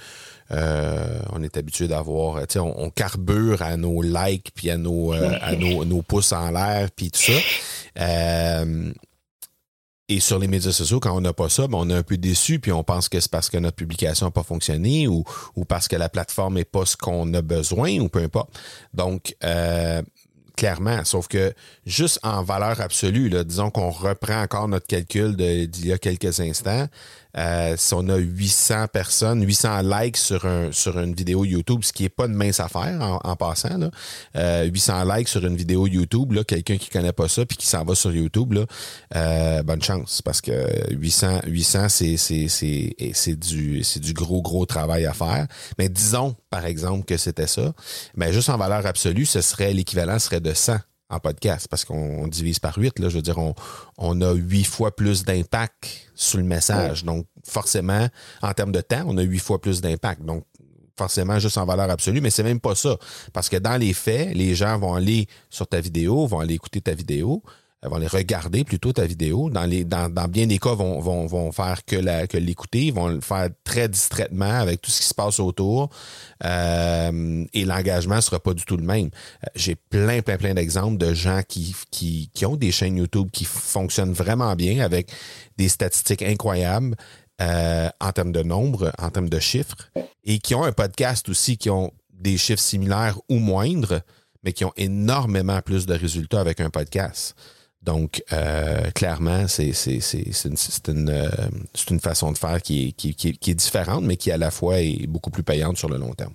[0.52, 5.12] euh, on est habitué d'avoir, tu sais, on, carbure à nos likes puis à nos,
[5.12, 7.32] euh, à nos, nos, pouces en l'air puis tout ça.
[7.98, 8.92] Euh,
[10.08, 12.16] et sur les médias sociaux, quand on n'a pas ça, ben on est un peu
[12.16, 15.24] déçu, puis on pense que c'est parce que notre publication n'a pas fonctionné ou,
[15.56, 18.56] ou parce que la plateforme n'est pas ce qu'on a besoin ou peu importe.
[18.94, 20.02] Donc, euh,
[20.56, 21.04] clairement.
[21.04, 21.52] Sauf que
[21.84, 26.40] juste en valeur absolue, là, disons qu'on reprend encore notre calcul d'il y a quelques
[26.40, 26.86] instants,
[27.36, 31.92] euh, si on a 800 personnes, 800 likes sur, un, sur une vidéo YouTube, ce
[31.92, 35.86] qui n'est pas une mince affaire en, passant, là, 800 euh, likes sur une vidéo
[35.86, 38.64] YouTube, quelqu'un qui connaît pas ça puis qui s'en va sur YouTube, là,
[39.14, 40.22] euh, bonne chance.
[40.22, 40.52] Parce que
[40.94, 45.46] 800, 800 c'est, du, c'est du gros, gros travail à faire.
[45.78, 47.72] Mais disons, par exemple, que c'était ça,
[48.16, 50.76] mais juste en valeur absolue, ce serait l'équivalent serait de 100
[51.08, 52.98] en podcast parce qu'on divise par 8.
[52.98, 53.54] Là, je veux dire, on,
[53.98, 57.04] on a huit fois plus d'impact sur le message.
[57.04, 58.08] Donc, forcément,
[58.42, 60.22] en termes de temps, on a huit fois plus d'impact.
[60.22, 60.44] Donc,
[60.96, 62.96] forcément, juste en valeur absolue, mais c'est même pas ça.
[63.32, 66.80] Parce que dans les faits, les gens vont aller sur ta vidéo, vont aller écouter
[66.80, 67.42] ta vidéo,
[67.82, 69.50] vont les regarder plutôt ta vidéo.
[69.50, 73.08] Dans, les, dans, bien des cas, vont, vont, vont faire que, la, que l'écouter, vont
[73.08, 75.90] le faire très distraitement avec tout ce qui se passe autour.
[76.44, 79.06] Euh, et l'engagement sera pas du tout le même.
[79.06, 83.28] Euh, j'ai plein, plein, plein d'exemples de gens qui, qui, qui ont des chaînes YouTube
[83.32, 85.10] qui fonctionnent vraiment bien avec
[85.56, 86.96] des statistiques incroyables.
[87.42, 89.90] Euh, en termes de nombre, en termes de chiffres,
[90.24, 94.00] et qui ont un podcast aussi qui ont des chiffres similaires ou moindres,
[94.42, 97.34] mais qui ont énormément plus de résultats avec un podcast.
[97.86, 99.70] Donc, euh, clairement, c'est
[100.88, 101.28] une, euh,
[101.88, 104.80] une, façon de faire qui est, qui, qui, est, différente, mais qui à la fois
[104.80, 106.34] est beaucoup plus payante sur le long terme.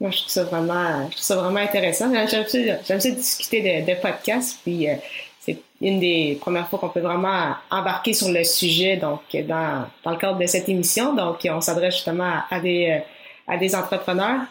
[0.00, 2.10] Moi, je trouve ça vraiment, je trouve ça vraiment intéressant.
[2.26, 4.94] J'aime ça, discuter de, de podcasts, puis euh,
[5.38, 10.12] c'est une des premières fois qu'on peut vraiment embarquer sur le sujet, donc dans, dans
[10.12, 11.14] le cadre de cette émission.
[11.14, 13.02] Donc, on s'adresse justement à, des,
[13.46, 14.46] à des entrepreneurs.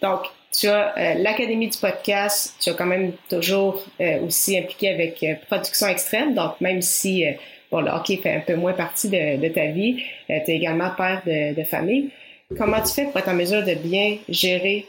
[0.00, 0.22] donc,
[0.56, 5.22] tu as euh, l'Académie du podcast, tu as quand même toujours euh, aussi impliqué avec
[5.22, 6.34] euh, production extrême.
[6.34, 7.24] Donc, même si
[7.70, 11.22] bon, le hockey fait un peu moins partie de, ta vie, tu es également père
[11.26, 12.10] de, famille.
[12.56, 14.86] Comment tu fais pour être en mesure de bien gérer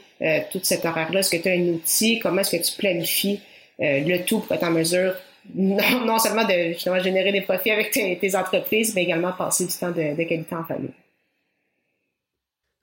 [0.52, 1.20] toute cette horaire-là?
[1.20, 2.18] Est-ce que tu as un outil?
[2.18, 3.40] Comment est-ce que tu planifies
[3.78, 5.14] le tout pour être en mesure
[5.54, 9.90] non, seulement de justement générer des profits avec tes, entreprises, mais également passer du temps
[9.90, 10.90] de, de qualité en famille?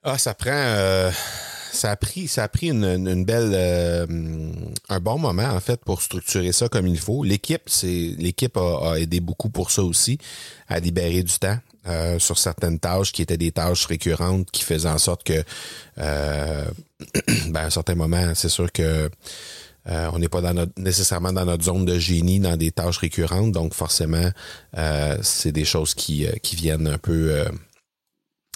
[0.03, 1.11] Ah, ça prend
[1.75, 4.05] ça a pris, ça a pris une, belle, euh,
[4.89, 7.23] un bon moment en fait pour structurer ça comme il faut.
[7.23, 10.17] L'équipe, c'est l'équipe a, aidé beaucoup pour ça aussi,
[10.67, 11.57] à libérer du temps.
[11.87, 15.43] Euh, sur certaines tâches qui étaient des tâches récurrentes qui faisaient en sorte que
[15.99, 16.65] euh,
[17.49, 19.11] ben, à un certain moment, c'est sûr que
[19.87, 20.41] on n'est pas
[20.77, 24.31] nécessairement dans notre zone de génie dans des tâches récurrentes, donc forcément,
[25.21, 27.45] c'est des choses qui viennent un peu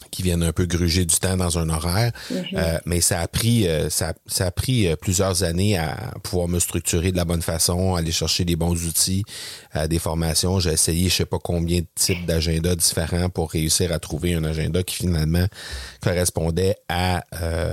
[0.10, 2.12] qui viennent un peu gruger du temps dans un horaire.
[2.30, 2.46] Mhm.
[2.56, 6.48] Euh, mais ça a pris euh, ça, ça, a pris euh, plusieurs années à pouvoir
[6.48, 9.24] me structurer de la bonne façon, aller chercher des bons outils,
[9.88, 10.60] des formations.
[10.60, 14.44] J'ai essayé je sais pas combien de types d'agendas différents pour réussir à trouver un
[14.44, 15.46] agenda qui finalement
[16.02, 17.24] correspondait à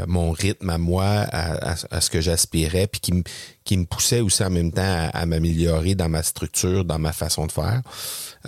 [0.06, 3.22] mon rythme, à moi, à, à, ce que j'aspirais, puis qui me
[3.66, 7.12] qui me poussait aussi en même temps à, à m'améliorer dans ma structure, dans ma
[7.12, 7.82] façon de faire.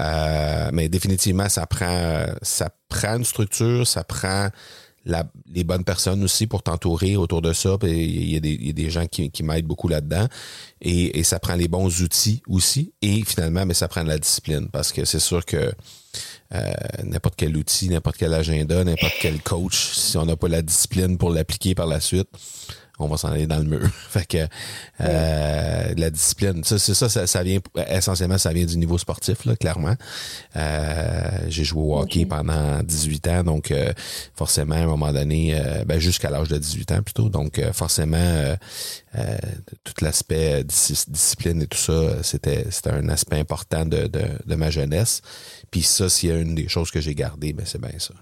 [0.00, 4.48] Euh, mais définitivement, ça prend, ça prend une structure, ça prend
[5.04, 7.76] la, les bonnes personnes aussi pour t'entourer autour de ça.
[7.83, 10.26] Il y, a des, il y a des gens qui, qui m'aident beaucoup là-dedans.
[10.81, 12.92] Et, et, ça prend les bons outils aussi.
[13.02, 15.72] Et finalement, mais ça prend de la discipline parce que c'est sûr que
[16.54, 16.72] euh,
[17.04, 21.18] n'importe quel outil, n'importe quel agenda, n'importe quel coach, si on n'a pas la discipline
[21.18, 22.28] pour l'appliquer par la suite,
[22.99, 23.89] on va s'en aller dans le mur.
[24.11, 24.47] fait que
[25.01, 29.57] euh, la discipline, ça, c'est ça, ça, vient essentiellement, ça vient du niveau sportif, là,
[29.57, 29.95] clairement.
[30.57, 33.93] Euh, j'ai joué au hockey pendant 18 ans, donc euh,
[34.35, 38.57] forcément, à un moment donné, ben, jusqu'à l'âge de 18 ans plutôt, donc forcément,
[39.85, 44.71] tout l'aspect discipline et tout ça, c'était c'était un aspect important de, de, de ma
[44.71, 45.23] jeunesse.
[45.71, 48.15] Puis ça, s'il y a une des choses que j'ai gardées, ben c'est bien ça.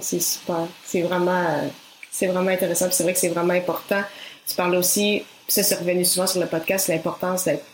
[0.00, 0.66] C'est super.
[0.84, 1.70] C'est vraiment
[2.16, 2.86] c'est vraiment intéressant.
[2.90, 4.02] C'est vrai que c'est vraiment important.
[4.48, 7.64] Tu parles aussi, ça c'est revenu souvent sur le podcast, l'importance d'être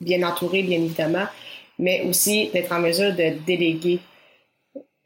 [0.00, 1.26] bien entouré, bien évidemment,
[1.78, 4.00] mais aussi d'être en mesure de déléguer.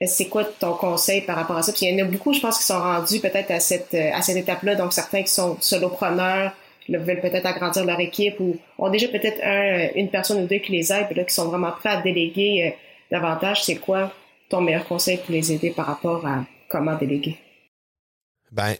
[0.06, 1.72] C'est quoi ton conseil par rapport à ça?
[1.72, 4.22] Puis il y en a beaucoup, je pense, qui sont rendus peut-être à cette, à
[4.22, 4.74] cette étape-là.
[4.74, 6.52] Donc, certains qui sont solopreneurs,
[6.88, 10.72] veulent peut-être agrandir leur équipe ou ont déjà peut-être un, une personne ou deux qui
[10.72, 12.70] les aide, puis là, qui sont vraiment prêts à déléguer euh,
[13.10, 13.64] davantage.
[13.64, 14.12] C'est quoi
[14.48, 17.38] ton meilleur conseil pour les aider par rapport à comment déléguer?
[18.56, 18.74] Ben,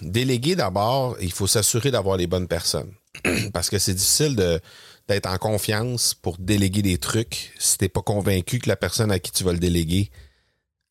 [0.00, 2.92] déléguer d'abord, il faut s'assurer d'avoir les bonnes personnes.
[3.52, 4.60] Parce que c'est difficile de
[5.08, 9.18] d'être en confiance pour déléguer des trucs si t'es pas convaincu que la personne à
[9.18, 10.10] qui tu vas le déléguer,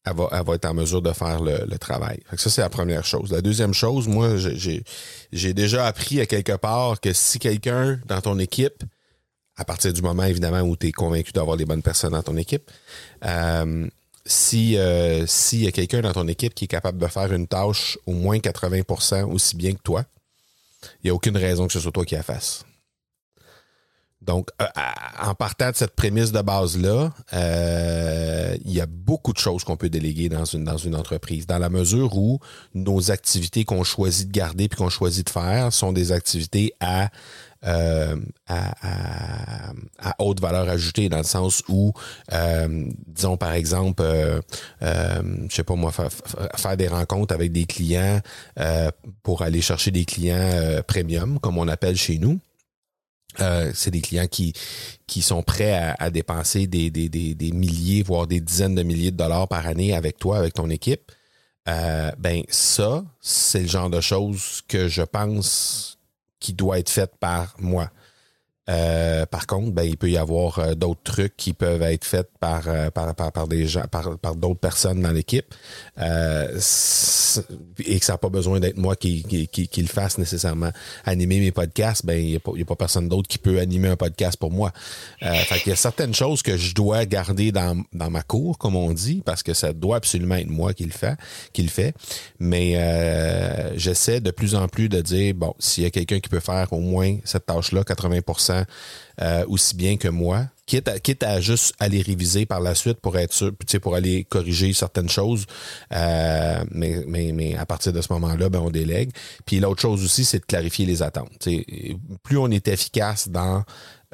[0.06, 2.19] elle va, va être en mesure de faire le, travail.
[2.36, 3.32] ça, c'est la première chose.
[3.32, 8.38] La deuxième chose, moi, j'ai déjà appris à quelque part que si quelqu'un dans ton
[8.38, 8.84] équipe
[9.56, 12.36] à partir du moment, évidemment, où tu es convaincu d'avoir les bonnes personnes dans ton
[12.36, 12.69] équipe.
[13.25, 13.88] Euh,
[14.25, 14.77] si
[15.27, 18.13] s'il y a quelqu'un dans ton équipe qui est capable de faire une tâche au
[18.13, 20.05] moins 80% aussi bien que toi,
[20.84, 22.65] il n'y a aucune raison que ce soit toi qui la fasses.
[24.21, 24.65] Donc, euh,
[25.19, 29.77] en partant de cette prémisse de base-là, euh, il y a beaucoup de choses qu'on
[29.77, 32.39] peut déléguer dans une, dans une entreprise, dans la mesure où
[32.75, 37.10] nos activités qu'on choisit de garder puis qu'on choisit de faire sont des activités à,
[37.65, 38.15] euh,
[38.47, 41.93] à, haute valeur ajoutée, dans le sens où,
[43.08, 44.04] disons par exemple,
[44.82, 48.19] je sais pas moi, faire des rencontres avec des clients
[49.24, 52.39] pour aller chercher des clients premium, comme on appelle chez nous.
[53.39, 54.54] Euh, c'est des clients qui,
[55.08, 59.17] qui sont prêts à, dépenser des, des, des, milliers, voire des dizaines de milliers de
[59.17, 61.12] dollars par année avec toi, avec ton équipe.
[61.69, 66.00] Euh, ben ça, c'est le genre de choses que je pense
[66.41, 67.89] qui doit être fait par moi.
[68.71, 72.29] Euh, par contre, ben, il peut y avoir euh, d'autres trucs qui peuvent être faits
[72.39, 75.53] par, euh, par, par, des gens, par, par d'autres personnes dans l'équipe.
[75.97, 75.99] et
[77.99, 80.71] que ça n'a pas besoin d'être moi qui, qui, qui, le fasse nécessairement.
[81.05, 83.95] Animer mes podcasts, ben, il n'y a, a, pas personne d'autre qui peut animer un
[83.95, 84.71] podcast pour moi.
[85.21, 88.93] il y a certaines choses que je dois garder dans, dans ma cour, comme on
[88.93, 91.15] dit, parce que ça doit absolument être moi qui le fait,
[91.53, 91.93] qui le fait.
[92.39, 92.73] Mais
[93.75, 96.71] j'essaie de plus en plus de dire, bon, s'il y a quelqu'un qui peut faire
[96.71, 98.21] au moins cette tâche-là, 80
[99.21, 103.17] euh, aussi bien que moi, quitte à, à juste aller réviser par la suite pour
[103.17, 105.45] être sûr, pour aller corriger certaines choses.
[105.93, 109.12] Euh, mais, mais, mais à partir de ce moment-là, ben, on délègue.
[109.45, 111.47] Puis l'autre chose aussi, c'est de clarifier les attentes.
[112.24, 113.63] plus on est efficace dans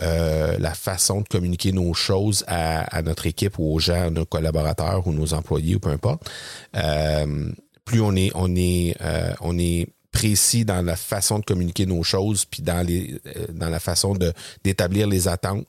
[0.02, 5.08] euh, la façon de communiquer nos choses à, notre équipe ou aux gens, nos collaborateurs
[5.08, 6.30] ou nos employés ou peu importe,
[7.86, 8.96] plus on est, on est,
[9.42, 13.70] on est précis dans la façon de communiquer nos choses, puis dans, les, euh, dans
[13.70, 14.16] la façon
[14.64, 15.68] d'établir les attentes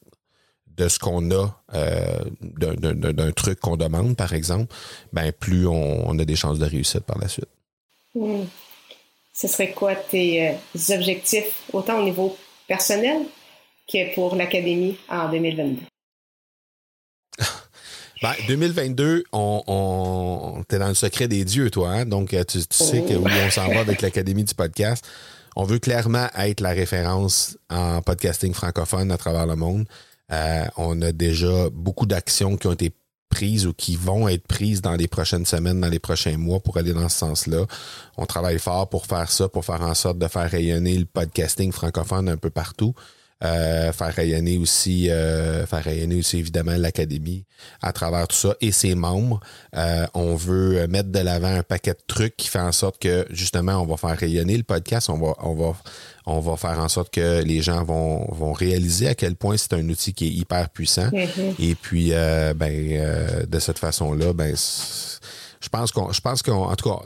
[0.79, 4.72] de ce qu'on a euh, d'un, truc qu'on demande, par exemple,
[5.12, 7.48] ben plus on, a des chances de réussite par la suite.
[8.14, 8.44] Hmm.
[9.35, 13.22] Ce serait quoi tes euh, objectifs, autant au niveau personnel
[13.92, 15.81] que pour l'Académie en 2022?
[18.22, 21.90] Ben, 2022, on, on t'es dans le secret des dieux, toi.
[21.90, 22.04] Hein?
[22.04, 25.07] Donc, euh, tu, sais que, où on s'en va avec l'Académie du podcast.
[25.54, 29.87] On veut clairement être la référence en podcasting francophone à travers le monde.
[30.33, 32.92] Euh, on a déjà beaucoup d'actions qui ont été
[33.28, 36.76] prises ou qui vont être prises dans les prochaines semaines, dans les prochains mois pour
[36.76, 37.66] aller dans ce sens-là.
[38.16, 41.72] On travaille fort pour faire ça, pour faire en sorte de faire rayonner le podcasting
[41.72, 42.94] francophone un peu partout.
[43.44, 47.44] Euh, faire rayonner aussi, euh, faire rayonner aussi évidemment l'académie
[47.81, 49.38] à travers tout ça et ses membres.
[49.77, 53.27] Euh, on veut mettre de l'avant un paquet de trucs qui fait en sorte que
[53.31, 55.77] justement on va faire rayonner le podcast, on va, on va,
[56.27, 59.72] on va faire en sorte que les gens vont, vont réaliser à quel point c'est
[59.74, 61.09] un outil qui est hyper puissant.
[61.11, 61.55] Mm-hmm.
[61.61, 64.57] Et puis, ben, de cette façon-là, ben,
[65.61, 67.03] je pense qu'on, je pense qu'en tout cas,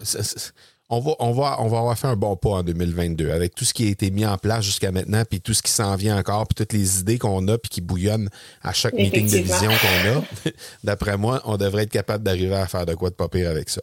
[0.93, 3.65] on va, on va, on va avoir fait un bon pas en 2022 avec tout
[3.65, 6.19] ce qui a été mis en place jusqu'à maintenant, puis tout ce qui s'en vient
[6.19, 8.29] encore, puis toutes les idées qu'on a, puis qui bouillonnent
[8.61, 10.51] à chaque meeting de vision qu'on a.
[10.85, 13.71] D'après moi, on devrait être capable d'arriver à faire de quoi de pas pire avec
[13.71, 13.81] ça.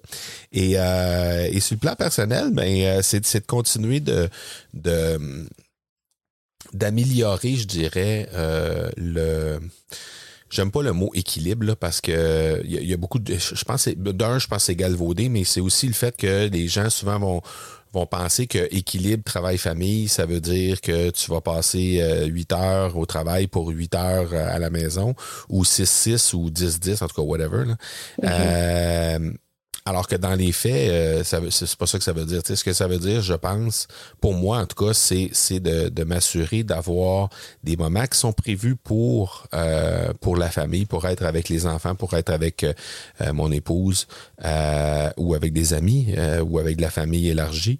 [0.51, 4.29] Et, euh, et sur le plan personnel, ben, euh, c'est, de continuer de,
[4.75, 5.47] de
[6.73, 9.59] d'améliorer, je dirais, euh, le
[10.49, 13.35] J'aime pas le mot équilibre parce que il y, a beaucoup de.
[13.35, 16.67] Je pense d'un, je pense que c'est galvaudé, mais c'est aussi le fait que les
[16.67, 17.41] gens souvent vont
[17.93, 22.97] vont penser que équilibre travail-famille, ça veut dire que tu vas passer 8 euh, heures
[22.97, 25.15] au travail pour 8 heures euh, à la maison,
[25.49, 27.65] ou 6-6 ou 10-10, en tout cas, whatever.
[27.65, 27.75] Là.
[28.21, 28.29] Mm-hmm.
[28.29, 29.33] euh,
[29.89, 32.41] alors que dans les faits, euh, c'est pas ça que ça veut dire.
[32.45, 33.87] ce que ça veut dire, je pense,
[34.21, 37.29] pour moi en tout cas, c'est de, m'assurer d'avoir
[37.63, 41.95] des moments qui sont prévus pour euh, pour la famille, pour être avec les enfants,
[41.95, 42.73] pour être avec euh,
[43.33, 44.07] mon épouse
[45.17, 46.13] ou avec des amis
[46.45, 47.79] ou avec de la famille élargie,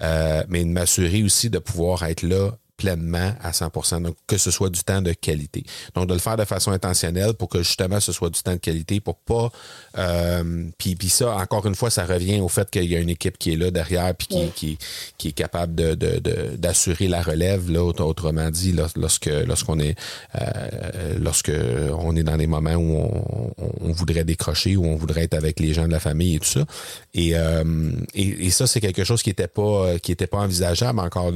[0.00, 4.70] mais de m'assurer aussi de pouvoir être là pleinement à 100 donc que ce soit
[4.70, 5.64] du temps de qualité.
[5.94, 8.56] Donc de le faire de façon intentionnelle pour que justement ce soit du temps de
[8.56, 9.50] qualité pour pas
[9.98, 13.10] euh, puis, puis ça encore une fois ça revient au fait qu'il y a une
[13.10, 14.78] équipe qui est là derrière puis qui, qui,
[15.18, 19.94] qui, est capable de, de, d'assurer la relève là autrement dit lorsque lorsqu'on est
[20.40, 21.52] euh, lorsque
[21.98, 25.60] on est dans des moments où on, on voudrait décrocher ou on voudrait être avec
[25.60, 26.64] les gens de la famille et tout ça.
[27.14, 27.34] Et,
[28.14, 31.32] et, ça, c'est quelque chose qui était pas qui était pas envisageable encore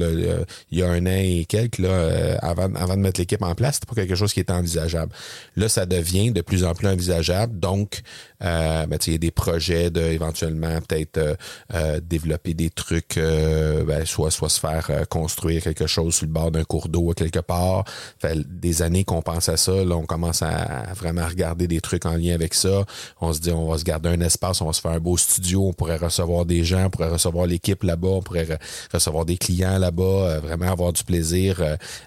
[0.71, 3.75] il y a un an et quelques là, avant, avant de mettre l'équipe en place.
[3.75, 5.11] C'était pas quelque chose qui était envisageable.
[5.55, 7.59] Là, ça devient de plus en plus envisageable.
[7.59, 8.01] Donc,
[8.43, 11.35] euh, ben, il y a des projets de éventuellement peut-être euh,
[11.73, 16.51] euh, développer des trucs, ben, soit, soit se faire construire quelque chose sur le bord
[16.51, 17.85] d'un cours d'eau quelque part.
[18.19, 22.05] Fait, des années qu'on pense à ça, là, on commence à, vraiment regarder des trucs
[22.05, 22.85] en lien avec ça.
[23.21, 25.17] On se dit, on va se garder un espace, on va se faire un beau
[25.17, 28.59] studio, on pourrait recevoir des gens, on pourrait recevoir l'équipe là-bas, on pourrait
[28.93, 31.24] recevoir des clients là-bas, vraiment avoir du plaisir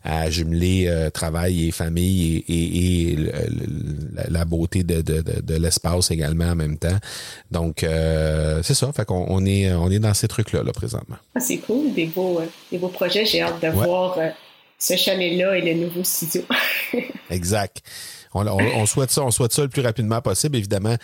[0.05, 3.17] à jumeler travail et famille et,
[4.29, 6.99] la, beauté de, de, de l'espace également en même temps.
[7.51, 8.93] Donc, euh, c'est ça.
[8.93, 11.17] Fait qu'on on est, on est dans ces trucs-là, là, présentement.
[11.35, 11.93] Ah, c'est cool.
[11.95, 13.25] Des beaux, euh, des beaux projets.
[13.25, 14.29] J'ai hâte de voir euh,
[14.79, 16.43] ce chalet-là et le nouveau studio.
[17.31, 17.83] exact.
[18.47, 20.57] On, souhaite ça, on souhaite ça le plus rapidement possible.
[20.57, 20.97] Évidemment,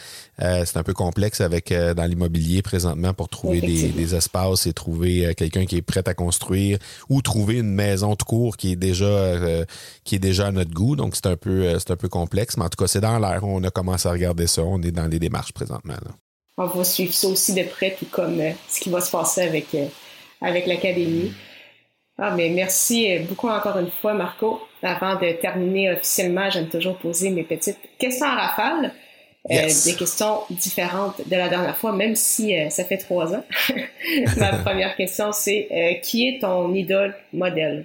[0.43, 4.73] euh, c'est un peu complexe avec euh, dans l'immobilier présentement pour trouver des, espaces et
[4.73, 8.73] trouver euh, quelqu'un qui est prêt à construire ou trouver une maison de cours qui
[8.73, 9.35] est déjà
[10.05, 10.97] qui est déjà à notre goût.
[10.97, 13.45] Donc c'est un peu c'est un peu complexe, mais en tout cas c'est dans l'air.
[13.45, 14.63] On a commencé à regarder ça.
[14.63, 15.95] On est dans les démarches présentement.
[16.57, 19.77] On va suivre ça aussi de près, tout comme ce qui va se passer avec
[20.41, 21.33] avec l'académie.
[22.19, 24.61] Ah, mais merci beaucoup encore une fois, Marco.
[24.85, 28.93] Avant de terminer officiellement, j'aime toujours poser mes petites questions à rafale.
[29.51, 33.45] Euh, des questions différentes de la dernière fois, même si euh, ça fait trois ans.
[34.39, 37.85] Ma première question, c'est euh, qui est ton idole modèle?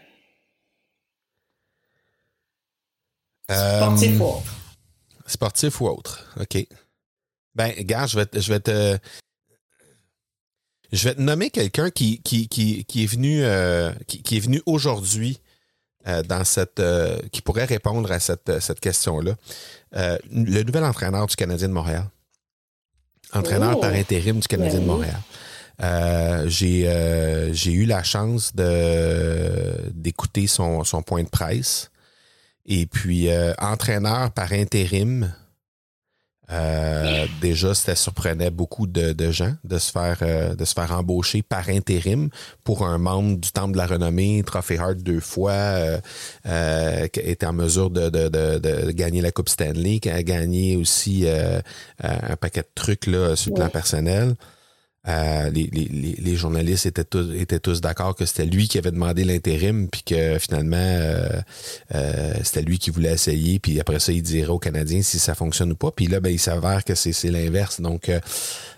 [3.49, 4.55] Sportif ou autre?
[5.25, 6.65] Sportif ou autre, OK.
[7.55, 8.97] Ben, gars, je vais, je vais te
[10.91, 14.61] je vais te nommer quelqu'un qui, qui, qui, qui, est venu, euh, qui, est venu
[14.65, 15.39] aujourd'hui
[16.07, 19.35] euh, dans cette euh, qui pourrait répondre à cette, cette question-là.
[19.91, 22.05] le nouvel entraîneur du Canadien de Montréal.
[23.33, 23.97] Entraîneur par oh!
[23.97, 25.19] intérim du Canadien de Montréal.
[26.47, 31.91] j'ai j'ai eu la chance de d'écouter son, son point de presse.
[32.65, 35.33] Et puis, entraîneur par intérim,
[36.51, 41.43] euh, déjà, ça surprenait beaucoup de, gens de se faire euh, de se faire embaucher
[41.43, 42.29] par intérim
[42.63, 47.45] pour un membre du Temple de la Renommée, Trophy Hart deux fois, euh, qui était
[47.45, 51.27] en mesure de, de, gagner la Coupe Stanley, qui a gagné aussi
[52.01, 54.35] un paquet de trucs là, sur le plan personnel.
[55.07, 60.37] Euh, les, journalistes étaient tous, d'accord que c'était lui qui avait demandé l'intérim, puis que
[60.39, 61.41] finalement, euh,
[61.95, 65.35] euh, c'était lui qui voulait essayer, puis après ça, il dirait aux Canadiens si ça
[65.35, 65.91] fonctionne ou pas.
[65.91, 67.79] Puis là, ben, il s'avère que c'est l'inverse.
[67.79, 68.11] Donc,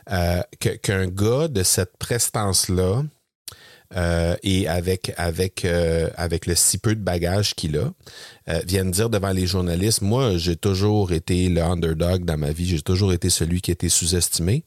[0.06, 3.04] qu'un gars de cette prestance-là,
[3.96, 7.92] euh, et avec avec euh, avec le si peu de bagages qu'il a,
[8.50, 12.66] euh, viennent dire devant les journalistes, moi j'ai toujours été le underdog dans ma vie,
[12.68, 14.64] j'ai toujours été celui qui était sous-estimé.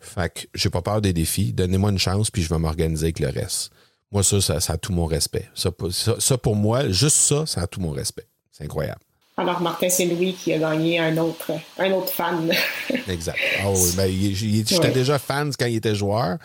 [0.00, 3.18] Fait que j'ai pas peur des défis, donnez-moi une chance puis je vais m'organiser avec
[3.18, 3.70] le reste.
[4.12, 5.48] Moi ça, ça, a tout mon respect.
[5.54, 5.70] Ça,
[6.18, 8.26] ça pour moi, juste ça, ça a tout mon respect.
[8.52, 9.00] C'est incroyable.
[9.38, 12.50] Alors, Martin, c'est Louis qui a gagné un autre, un autre fan.
[13.08, 13.38] exact.
[13.64, 16.38] Oh, ben, j'étais déjà fan quand il était joueur,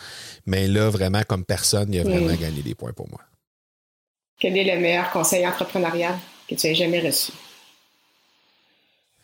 [0.46, 3.20] mais là, vraiment, comme personne, il a vraiment gagné des points pour moi.
[4.40, 6.14] Quel est le meilleur conseil entrepreneurial
[6.48, 7.32] que tu aies jamais reçu?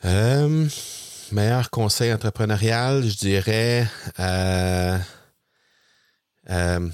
[0.03, 0.67] Euh,
[1.31, 3.85] meilleur conseil entrepreneurial, je dirais.
[4.19, 4.97] Euh,
[6.49, 6.89] euh,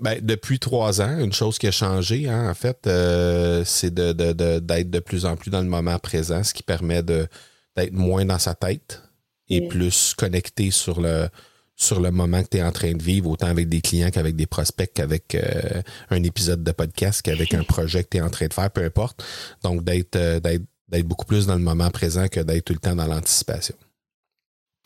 [0.00, 4.16] ben, depuis trois ans, une chose qui a changé, hein, en fait, euh, c'est d'être
[4.16, 8.38] de, de, plus en plus dans le moment présent, ce qui permet d'être moins dans
[8.38, 9.02] sa tête
[9.48, 11.28] et plus connecté sur le,
[11.74, 14.36] sur le moment que tu es en train de vivre, autant avec des clients qu'avec
[14.36, 18.30] des prospects, qu'avec euh, un épisode de podcast, qu'avec un projet que tu es en
[18.30, 19.24] train de faire, peu importe.
[19.62, 22.96] Donc, euh, d'être d'être beaucoup plus dans le moment présent que d'être tout le temps
[22.96, 23.74] dans l'anticipation.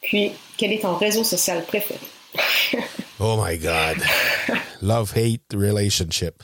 [0.03, 2.01] Puis, quel est ton réseau social préféré?
[3.20, 3.98] oh my God.
[4.83, 6.35] Love-hate relationship.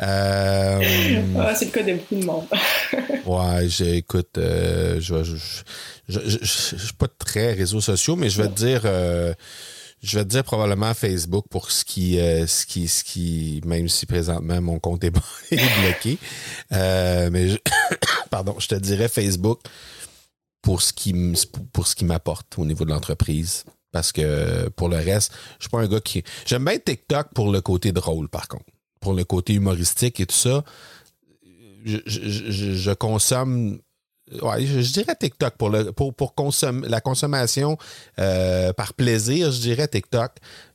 [0.00, 2.46] Euh, ah, c'est le cas de beaucoup de monde.
[3.26, 5.36] ouais, j'écoute, euh, je, je,
[6.08, 9.34] je, je, suis pas très réseaux sociaux, mais je vais te dire, euh,
[10.00, 14.06] je vais te dire probablement Facebook pour ce qui, ce qui, ce qui, même si
[14.06, 15.10] présentement mon compte est,
[15.50, 16.18] bloqué.
[16.70, 17.48] mais
[18.30, 19.60] pardon, je te dirais Facebook
[20.62, 21.14] pour ce qui,
[21.72, 23.64] pour ce qui m'apporte au niveau de l'entreprise.
[23.92, 26.22] Parce que pour le reste, je suis pas un gars qui.
[26.46, 28.66] J'aime bien TikTok pour le côté drôle, par contre.
[29.00, 30.64] Pour le côté humoristique et tout ça.
[31.84, 33.78] Je, consomme.
[34.42, 36.34] Ouais, je, dirais TikTok pour le pour, pour
[36.82, 37.78] la consommation
[38.18, 40.32] euh, par plaisir, je dirais TikTok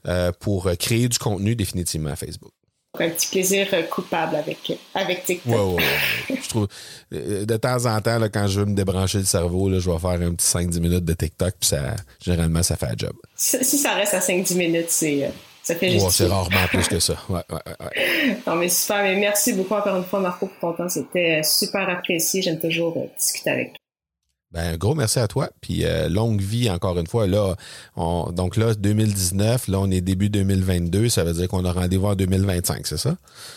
[0.08, 2.52] euh, pour créer du contenu définitivement à Facebook.
[3.00, 5.52] Un petit plaisir euh, coupable avec, avec TikTok.
[5.52, 6.68] Ouais, ouais, Je trouve,
[7.14, 9.90] euh, de temps en temps, là, quand je veux me débrancher le cerveau, là, je
[9.90, 13.14] vais faire un petit 5-10 minutes de TikTok, puis ça, généralement, ça fait un job.
[13.36, 15.30] Si, ça reste à 5-10 minutes, c'est, euh,
[15.64, 16.12] ça fait juste.
[16.12, 17.16] c'est rarement plus que ça.
[17.30, 18.38] Ouais, ouais, ouais.
[18.48, 19.02] Non, mais super.
[19.02, 20.90] Mais merci beaucoup encore une fois, Marco, pour ton temps.
[20.90, 22.42] C'était super apprécié.
[22.42, 23.83] J'aime toujours discuter avec toi.
[24.54, 25.50] Ben, gros merci à toi.
[25.62, 27.26] Puis euh, longue vie, encore une fois.
[27.28, 27.56] Là,
[27.96, 31.10] donc là, 2019, là, on est début 2022.
[31.10, 33.16] Ça veut dire qu'on a rendez-vous en 2025, c'est ça?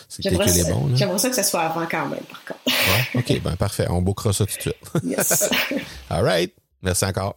[0.09, 2.59] C'est J'aimerais ça, bon, j'aimerais ça que ça soit avant quand même, par contre.
[2.65, 3.85] Ouais, OK, ben parfait.
[3.89, 4.75] On bouclera ça tout de suite.
[5.03, 5.49] Yes.
[6.09, 6.53] All right.
[6.81, 7.35] Merci encore.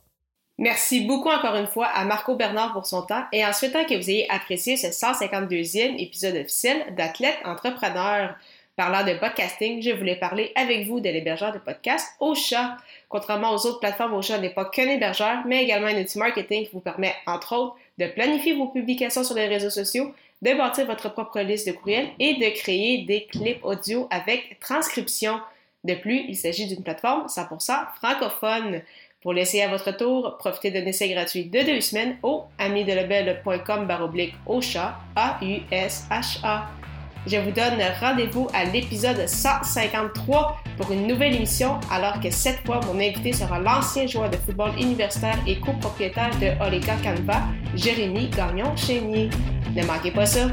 [0.58, 3.94] Merci beaucoup encore une fois à Marco Bernard pour son temps et en souhaitant que
[3.94, 8.34] vous ayez apprécié ce 152e épisode officiel d'Athlète Entrepreneur.
[8.80, 12.78] Parlant de podcasting, je voulais parler avec vous de l'hébergeur de podcast Ocha.
[13.10, 16.70] Contrairement aux autres plateformes, Ocha n'est pas qu'un hébergeur, mais également un outil marketing qui
[16.72, 21.12] vous permet, entre autres, de planifier vos publications sur les réseaux sociaux, de bâtir votre
[21.12, 25.40] propre liste de courriels et de créer des clips audio avec transcription.
[25.84, 28.80] De plus, il s'agit d'une plateforme 100% francophone.
[29.20, 34.32] Pour l'essayer à votre tour, profitez d'un essai gratuit de deux semaines au amidelebel.com baroblique
[35.16, 36.79] A-U-S-H-A.
[37.26, 42.80] Je vous donne rendez-vous à l'épisode 153 pour une nouvelle émission, alors que cette fois,
[42.86, 47.42] mon invité sera l'ancien joueur de football universitaire et copropriétaire de Olega Canva,
[47.74, 49.28] Jérémy Gagnon-Chénier.
[49.76, 50.48] Ne manquez pas ça!